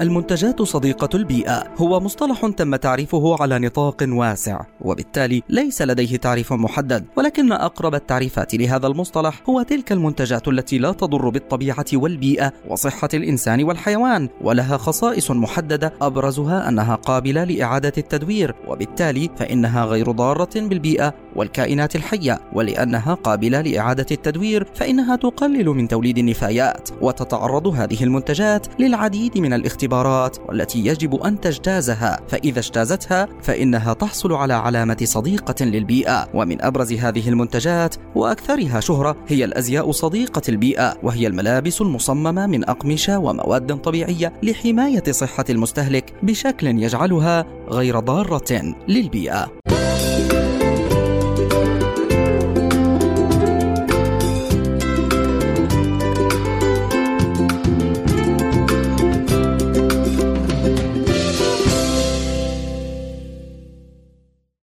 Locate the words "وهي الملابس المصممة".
41.02-42.46